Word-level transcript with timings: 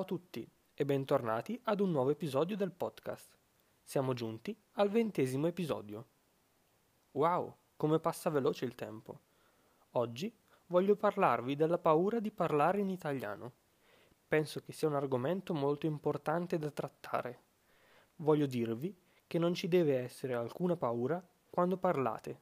Ciao 0.00 0.08
a 0.08 0.18
tutti 0.18 0.50
e 0.72 0.84
bentornati 0.86 1.60
ad 1.64 1.78
un 1.78 1.90
nuovo 1.90 2.08
episodio 2.08 2.56
del 2.56 2.72
podcast. 2.72 3.36
Siamo 3.82 4.14
giunti 4.14 4.58
al 4.76 4.88
ventesimo 4.88 5.46
episodio. 5.46 6.06
Wow, 7.10 7.54
come 7.76 7.98
passa 7.98 8.30
veloce 8.30 8.64
il 8.64 8.74
tempo. 8.74 9.20
Oggi 9.90 10.34
voglio 10.68 10.96
parlarvi 10.96 11.54
della 11.54 11.76
paura 11.76 12.18
di 12.18 12.30
parlare 12.30 12.80
in 12.80 12.88
italiano. 12.88 13.52
Penso 14.26 14.62
che 14.62 14.72
sia 14.72 14.88
un 14.88 14.94
argomento 14.94 15.52
molto 15.52 15.84
importante 15.84 16.56
da 16.56 16.70
trattare. 16.70 17.42
Voglio 18.16 18.46
dirvi 18.46 18.98
che 19.26 19.38
non 19.38 19.52
ci 19.52 19.68
deve 19.68 19.98
essere 19.98 20.32
alcuna 20.32 20.76
paura 20.76 21.22
quando 21.50 21.76
parlate. 21.76 22.40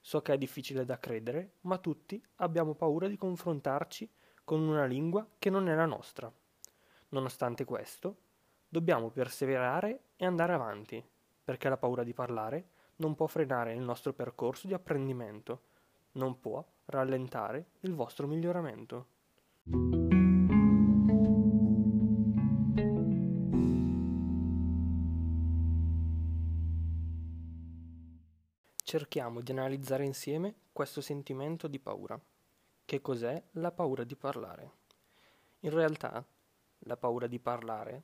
So 0.00 0.22
che 0.22 0.32
è 0.32 0.38
difficile 0.38 0.84
da 0.84 0.98
credere, 0.98 1.52
ma 1.60 1.78
tutti 1.78 2.20
abbiamo 2.38 2.74
paura 2.74 3.06
di 3.06 3.16
confrontarci 3.16 4.10
con 4.42 4.60
una 4.60 4.86
lingua 4.86 5.24
che 5.38 5.50
non 5.50 5.68
è 5.68 5.74
la 5.76 5.86
nostra. 5.86 6.32
Nonostante 7.08 7.64
questo, 7.64 8.16
dobbiamo 8.68 9.10
perseverare 9.10 10.08
e 10.16 10.26
andare 10.26 10.52
avanti, 10.52 11.04
perché 11.44 11.68
la 11.68 11.76
paura 11.76 12.02
di 12.02 12.12
parlare 12.12 12.70
non 12.96 13.14
può 13.14 13.26
frenare 13.26 13.74
il 13.74 13.80
nostro 13.80 14.12
percorso 14.12 14.66
di 14.66 14.74
apprendimento, 14.74 15.62
non 16.12 16.40
può 16.40 16.64
rallentare 16.86 17.72
il 17.80 17.94
vostro 17.94 18.26
miglioramento. 18.26 19.14
Cerchiamo 28.82 29.40
di 29.40 29.50
analizzare 29.50 30.04
insieme 30.04 30.54
questo 30.72 31.00
sentimento 31.00 31.66
di 31.68 31.78
paura. 31.78 32.18
Che 32.84 33.00
cos'è 33.00 33.42
la 33.52 33.72
paura 33.72 34.04
di 34.04 34.16
parlare? 34.16 34.72
In 35.60 35.70
realtà 35.70 36.24
la 36.80 36.96
paura 36.96 37.26
di 37.26 37.38
parlare 37.38 38.02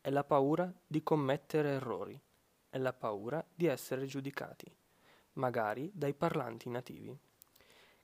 è 0.00 0.10
la 0.10 0.24
paura 0.24 0.72
di 0.86 1.02
commettere 1.02 1.70
errori, 1.70 2.20
è 2.68 2.78
la 2.78 2.92
paura 2.92 3.44
di 3.54 3.66
essere 3.66 4.06
giudicati, 4.06 4.70
magari 5.34 5.90
dai 5.92 6.14
parlanti 6.14 6.68
nativi. 6.68 7.16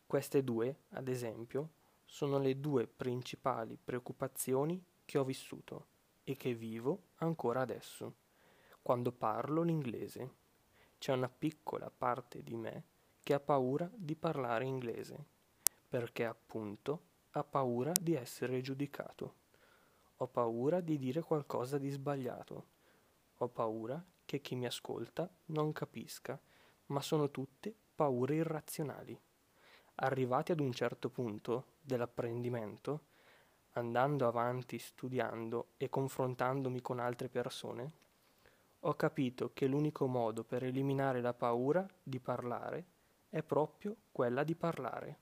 Queste 0.06 0.44
due, 0.44 0.83
ad 0.91 1.09
esempio, 1.09 1.70
sono 2.05 2.39
le 2.39 2.61
due 2.61 2.87
principali 2.87 3.78
preoccupazioni 3.83 4.83
che 5.05 5.19
ho 5.19 5.25
vissuto 5.25 5.87
e 6.25 6.37
che 6.37 6.55
vivo 6.55 7.09
ancora 7.17 7.61
adesso, 7.61 8.14
quando 8.83 9.12
parlo 9.12 9.62
l'inglese. 9.62 10.44
C'è 10.98 11.12
una 11.12 11.28
piccola 11.28 11.91
parte 11.91 12.42
di 12.42 12.56
me 12.56 12.84
che 13.22 13.34
ha 13.34 13.41
paura 13.41 13.91
di 13.94 14.14
parlare 14.14 14.64
inglese, 14.64 15.25
perché 15.89 16.25
appunto 16.25 17.03
ha 17.31 17.44
paura 17.44 17.92
di 18.00 18.14
essere 18.14 18.61
giudicato. 18.61 19.44
Ho 20.19 20.27
paura 20.28 20.81
di 20.81 20.98
dire 20.98 21.20
qualcosa 21.20 21.77
di 21.77 21.91
sbagliato. 21.91 22.67
Ho 23.39 23.48
paura 23.48 24.03
che 24.25 24.41
chi 24.41 24.55
mi 24.55 24.64
ascolta 24.64 25.28
non 25.47 25.72
capisca, 25.72 26.41
ma 26.86 27.03
sono 27.03 27.31
tutte 27.31 27.75
paure 27.95 28.37
irrazionali. 28.37 29.19
Arrivati 29.97 30.53
ad 30.53 30.61
un 30.61 30.72
certo 30.72 31.11
punto 31.11 31.75
dell'apprendimento, 31.83 33.00
andando 33.72 34.27
avanti 34.27 34.78
studiando 34.78 35.72
e 35.77 35.91
confrontandomi 35.91 36.81
con 36.81 36.98
altre 36.98 37.28
persone, 37.28 37.92
ho 38.81 38.94
capito 38.94 39.50
che 39.53 39.67
l'unico 39.67 40.06
modo 40.06 40.44
per 40.44 40.64
eliminare 40.64 41.20
la 41.20 41.34
paura 41.34 41.87
di 42.03 42.20
parlare 42.20 42.84
è 43.28 43.42
proprio 43.42 43.97
quella 44.12 44.44
di 44.44 44.55
parlare. 44.55 45.19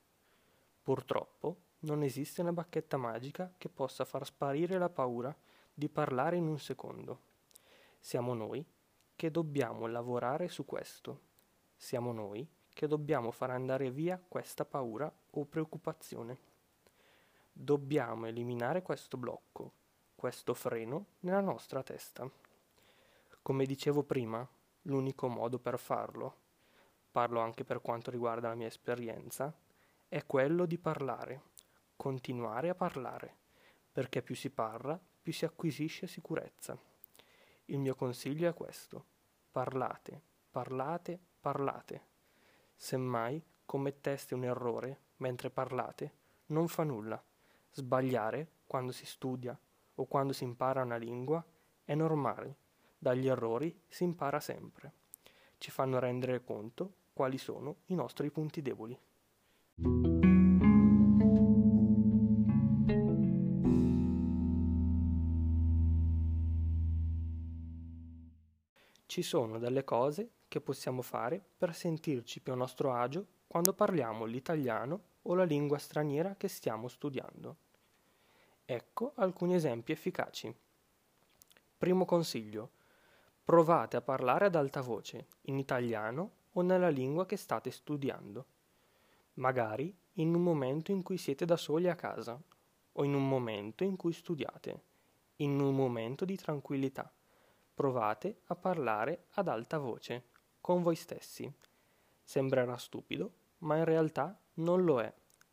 Purtroppo 0.83 1.57
non 1.85 2.03
esiste 2.03 2.41
una 2.41 2.53
bacchetta 2.53 2.97
magica 2.97 3.53
che 3.59 3.69
possa 3.69 4.05
far 4.05 4.25
sparire 4.25 4.79
la 4.79 4.89
paura 4.89 5.35
di 5.73 5.89
parlare 5.89 6.37
in 6.37 6.47
un 6.47 6.59
secondo. 6.59 7.33
Siamo 8.01 8.35
noi 8.35 8.65
che 9.15 9.31
dobbiamo 9.31 9.87
lavorare 9.87 10.49
su 10.49 10.65
questo. 10.65 11.21
Siamo 11.77 12.13
noi 12.13 12.49
che 12.71 12.87
dobbiamo 12.87 13.31
far 13.31 13.51
andare 13.51 13.91
via 13.91 14.21
questa 14.27 14.65
paura 14.65 15.13
o 15.31 15.45
preoccupazione. 15.45 16.39
Dobbiamo 17.53 18.27
eliminare 18.27 18.83
questo 18.83 19.17
blocco, 19.17 19.73
questo 20.17 20.55
freno 20.55 21.07
nella 21.21 21.41
nostra 21.41 21.83
testa. 21.83 22.29
Come 23.43 23.67
dicevo 23.67 24.03
prima, 24.03 24.47
l'unico 24.83 25.29
modo 25.29 25.59
per 25.59 25.79
farlo, 25.79 26.37
parlo 27.13 27.41
anche 27.41 27.63
per 27.63 27.81
quanto 27.83 28.11
riguarda 28.11 28.49
la 28.49 28.55
mia 28.55 28.67
esperienza, 28.67 29.55
è 30.09 30.25
quello 30.25 30.65
di 30.65 30.79
parlare 30.79 31.53
continuare 32.05 32.69
a 32.69 32.75
parlare, 32.75 33.35
perché 33.91 34.21
più 34.21 34.37
si 34.37 34.51
parla, 34.51 35.01
più 35.23 35.33
si 35.33 35.47
acquisisce 35.47 36.07
sicurezza. 36.07 36.79
Il 37.67 37.79
mio 37.79 37.95
consiglio 37.95 38.47
è 38.47 38.53
questo. 38.53 39.07
Parlate, 39.51 40.21
parlate, 40.51 41.19
parlate. 41.41 42.03
Semmai 42.77 43.43
commetteste 43.65 44.35
un 44.35 44.45
errore 44.45 44.99
mentre 45.17 45.49
parlate, 45.49 46.13
non 46.49 46.69
fa 46.69 46.83
nulla. 46.83 47.23
Sbagliare 47.71 48.49
quando 48.67 48.93
si 48.93 49.07
studia 49.07 49.59
o 49.95 50.05
quando 50.05 50.35
si 50.35 50.45
impara 50.45 50.83
una 50.83 50.97
lingua 50.97 51.43
è 51.85 51.95
normale. 51.95 52.57
Dagli 52.99 53.29
errori 53.29 53.81
si 53.89 54.05
impara 54.05 54.41
sempre. 54.41 54.93
Ci 55.57 55.71
fanno 55.71 55.99
rendere 55.99 56.45
conto 56.45 56.97
quali 57.15 57.39
sono 57.39 57.77
i 57.87 57.95
nostri 57.95 58.31
punti 58.31 58.61
deboli. 58.61 60.14
Ci 69.07 69.23
sono 69.23 69.59
delle 69.59 69.85
cose 69.85 70.31
che 70.49 70.61
possiamo 70.61 71.03
fare 71.03 71.43
per 71.57 71.75
sentirci 71.75 72.41
più 72.41 72.53
a 72.53 72.57
nostro 72.57 72.93
agio 72.93 73.27
quando 73.47 73.73
parliamo 73.73 74.25
l'italiano 74.25 75.03
o 75.23 75.35
la 75.35 75.45
lingua 75.45 75.79
straniera 75.79 76.35
che 76.37 76.49
stiamo 76.49 76.89
studiando. 76.89 77.57
Ecco 78.65 79.13
alcuni 79.17 79.55
esempi 79.55 79.93
efficaci. 79.93 80.55
Primo 81.77 82.05
consiglio. 82.05 82.71
Provate 83.45 83.99
a 83.99 84.01
parlare 84.01 84.47
ad 84.47 84.55
alta 84.55 84.81
voce, 84.81 85.27
in 85.43 85.59
italiano 85.59 86.31
o 86.53 86.63
nella 86.63 86.89
lingua 86.89 87.27
che 87.27 87.37
state 87.37 87.71
studiando. 87.71 88.47
Magari 89.35 89.95
in 90.15 90.35
un 90.35 90.43
momento 90.43 90.93
in 90.93 91.03
cui 91.03 91.19
siete 91.19 91.45
da 91.45 91.57
soli 91.57 91.89
a 91.89 91.95
casa 91.95 92.41
o 92.93 93.05
in 93.05 93.13
un 93.13 93.29
momento 93.29 93.85
in 93.85 93.97
cui 93.97 94.13
studiate, 94.13 94.83
in 95.37 95.61
un 95.61 95.75
momento 95.75 96.25
di 96.25 96.37
tranquillità 96.37 97.13
provate 97.75 98.43
a 98.47 98.55
parlare 98.55 99.27
ad 99.33 99.49
alta 99.49 99.79
voce, 99.79 100.29
con 100.61 100.83
voi 100.83 100.95
stessi. 100.95 101.53
Sembrerà 102.23 102.77
stupido, 102.77 103.33
ma 103.59 103.77
in 103.77 103.85
realtà 103.85 104.39
non 104.55 104.85
lo 104.85 105.01
è. 105.01 105.13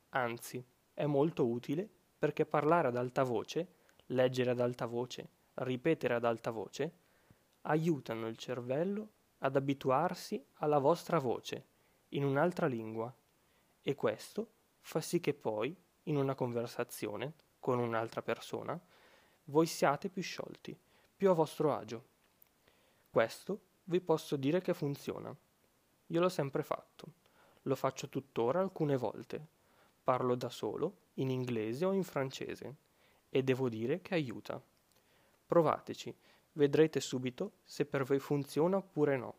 Anzi, 0.09 0.63
è 0.93 1.05
molto 1.05 1.47
utile 1.47 1.89
perché 2.17 2.45
parlare 2.45 2.87
ad 2.89 2.95
alta 2.95 3.23
voce, 3.23 3.73
leggere 4.07 4.51
ad 4.51 4.59
alta 4.59 4.85
voce, 4.85 5.29
ripetere 5.55 6.13
ad 6.13 6.25
alta 6.25 6.51
voce, 6.51 6.93
aiutano 7.61 8.27
il 8.27 8.37
cervello 8.37 9.09
ad 9.39 9.55
abituarsi 9.55 10.43
alla 10.55 10.77
vostra 10.77 11.19
voce 11.19 11.65
in 12.09 12.23
un'altra 12.23 12.67
lingua 12.67 13.13
e 13.81 13.95
questo 13.95 14.51
fa 14.79 15.01
sì 15.01 15.19
che 15.19 15.33
poi, 15.33 15.75
in 16.03 16.17
una 16.17 16.35
conversazione 16.35 17.33
con 17.59 17.79
un'altra 17.79 18.21
persona, 18.21 18.79
voi 19.45 19.65
siate 19.65 20.09
più 20.09 20.21
sciolti, 20.21 20.77
più 21.15 21.29
a 21.29 21.33
vostro 21.33 21.73
agio. 21.73 22.09
Questo 23.11 23.59
vi 23.83 23.99
posso 23.99 24.37
dire 24.37 24.61
che 24.61 24.73
funziona. 24.73 25.35
Io 26.07 26.19
l'ho 26.21 26.29
sempre 26.29 26.63
fatto. 26.63 27.11
Lo 27.63 27.75
faccio 27.75 28.07
tuttora 28.07 28.61
alcune 28.61 28.95
volte. 28.95 29.45
Parlo 30.01 30.33
da 30.35 30.47
solo, 30.47 31.09
in 31.15 31.29
inglese 31.29 31.83
o 31.83 31.91
in 31.91 32.05
francese, 32.05 32.75
e 33.29 33.43
devo 33.43 33.67
dire 33.67 34.01
che 34.01 34.13
aiuta. 34.13 34.63
Provateci, 35.45 36.15
vedrete 36.53 37.01
subito 37.01 37.57
se 37.65 37.85
per 37.85 38.05
voi 38.05 38.19
funziona 38.19 38.77
oppure 38.77 39.17
no. 39.17 39.35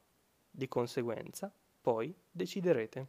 Di 0.51 0.69
conseguenza, 0.69 1.51
poi 1.81 2.15
deciderete. 2.31 3.07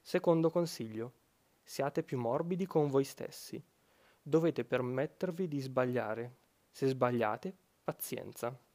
Secondo 0.00 0.50
consiglio, 0.50 1.12
siate 1.62 2.02
più 2.02 2.18
morbidi 2.18 2.66
con 2.66 2.88
voi 2.88 3.04
stessi. 3.04 3.62
Dovete 4.20 4.64
permettervi 4.64 5.46
di 5.46 5.60
sbagliare. 5.60 6.34
Se 6.72 6.88
sbagliate, 6.88 7.54
pazienza. 7.84 8.68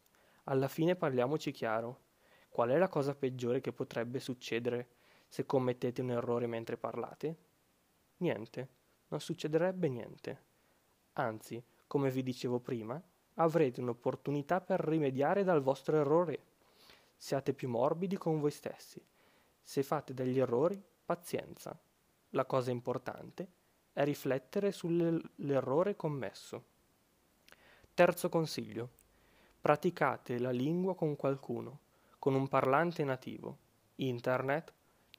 Alla 0.46 0.68
fine 0.68 0.96
parliamoci 0.96 1.52
chiaro. 1.52 2.02
Qual 2.50 2.70
è 2.70 2.78
la 2.78 2.88
cosa 2.88 3.16
peggiore 3.16 3.62
che 3.62 3.72
potrebbe 3.72 4.20
succedere 4.20 4.90
se 5.28 5.46
commettete 5.46 6.02
un 6.02 6.12
errore 6.12 6.46
mentre 6.46 6.78
parlate? 6.78 7.38
Niente, 8.18 8.70
non 9.08 9.20
succederebbe 9.20 9.90
niente. 9.90 10.44
Anzi, 11.14 11.64
come 11.88 12.12
vi 12.12 12.22
dicevo 12.22 12.60
prima, 12.60 13.02
avrete 13.36 13.82
un'opportunità 13.82 14.62
per 14.62 14.82
rimediare 14.82 15.44
dal 15.44 15.62
vostro 15.62 15.98
errore. 15.98 16.44
Siate 17.18 17.54
più 17.54 17.68
morbidi 17.68 18.18
con 18.18 18.40
voi 18.40 18.52
stessi. 18.52 19.04
Se 19.62 19.82
fate 19.82 20.14
degli 20.14 20.40
errori, 20.40 20.82
pazienza. 21.06 21.78
La 22.30 22.46
cosa 22.46 22.70
importante 22.70 23.48
è 23.94 24.04
riflettere 24.04 24.72
sull'errore 24.72 25.96
commesso. 25.96 26.64
Terzo 27.96 28.30
consiglio. 28.30 29.04
Praticate 29.66 30.38
la 30.38 30.52
lingua 30.52 30.94
con 30.94 31.16
qualcuno, 31.16 31.80
con 32.20 32.36
un 32.36 32.48
parlante 32.48 33.04
nativo. 33.04 33.58
Internet 33.96 34.72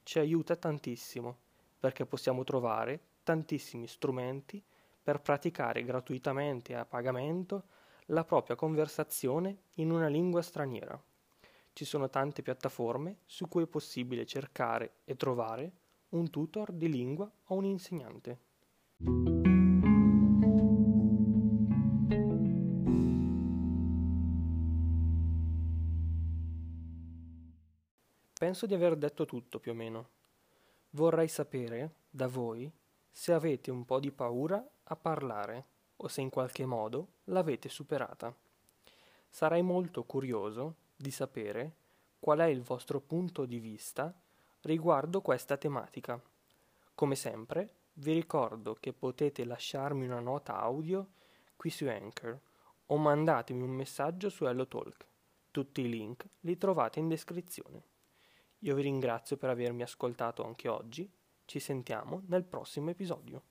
ci 0.03 0.19
aiuta 0.19 0.55
tantissimo 0.55 1.37
perché 1.77 2.05
possiamo 2.05 2.45
trovare 2.45 3.01
tantissimi 3.23 3.87
strumenti 3.87 4.63
per 5.03 5.19
praticare 5.19 5.83
gratuitamente 5.83 6.75
a 6.75 6.85
pagamento 6.85 7.65
la 8.05 8.23
propria 8.23 8.55
conversazione 8.55 9.63
in 9.73 9.91
una 9.91 10.07
lingua 10.07 10.41
straniera. 10.41 10.97
Ci 11.73 11.83
sono 11.83 12.09
tante 12.09 12.41
piattaforme 12.41 13.17
su 13.25 13.49
cui 13.49 13.63
è 13.63 13.67
possibile 13.67 14.25
cercare 14.25 14.99
e 15.03 15.17
trovare 15.17 15.71
un 16.11 16.29
tutor 16.29 16.71
di 16.71 16.87
lingua 16.87 17.29
o 17.47 17.55
un 17.55 17.65
insegnante. 17.65 18.39
Penso 28.37 28.67
di 28.67 28.75
aver 28.75 28.95
detto 28.95 29.25
tutto 29.25 29.57
più 29.57 29.71
o 29.71 29.73
meno. 29.73 30.09
Vorrei 30.91 31.27
sapere 31.27 31.95
da 32.07 32.27
voi 32.27 32.71
se 33.09 33.33
avete 33.33 33.71
un 33.71 33.83
po' 33.83 33.99
di 33.99 34.11
paura 34.11 34.63
a 34.83 34.95
parlare 34.95 35.65
o 35.97 36.07
se 36.07 36.21
in 36.21 36.29
qualche 36.29 36.63
modo 36.67 37.07
l'avete 37.25 37.67
superata. 37.67 38.31
Sarei 39.27 39.63
molto 39.63 40.03
curioso 40.03 40.75
di 40.95 41.09
sapere 41.09 41.73
qual 42.19 42.37
è 42.37 42.45
il 42.45 42.61
vostro 42.61 42.99
punto 42.99 43.45
di 43.45 43.57
vista 43.57 44.13
riguardo 44.61 45.21
questa 45.21 45.57
tematica. 45.57 46.21
Come 46.93 47.15
sempre, 47.15 47.73
vi 47.93 48.13
ricordo 48.13 48.75
che 48.75 48.93
potete 48.93 49.45
lasciarmi 49.45 50.05
una 50.05 50.19
nota 50.19 50.59
audio 50.59 51.07
qui 51.55 51.71
su 51.71 51.87
Anchor 51.87 52.39
o 52.85 52.97
mandatemi 52.97 53.63
un 53.63 53.71
messaggio 53.71 54.29
su 54.29 54.45
HelloTalk. 54.45 55.05
Tutti 55.49 55.81
i 55.81 55.89
link 55.89 56.23
li 56.41 56.55
trovate 56.55 56.99
in 56.99 57.07
descrizione. 57.07 57.95
Io 58.59 58.75
vi 58.75 58.81
ringrazio 58.81 59.37
per 59.37 59.49
avermi 59.49 59.83
ascoltato 59.83 60.43
anche 60.43 60.67
oggi, 60.67 61.11
ci 61.45 61.59
sentiamo 61.59 62.23
nel 62.27 62.43
prossimo 62.43 62.89
episodio. 62.89 63.43